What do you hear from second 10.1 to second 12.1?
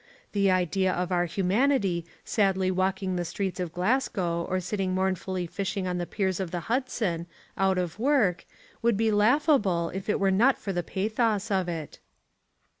were not for the pathos of it.